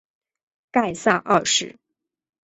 [0.71, 1.75] 盖萨二世。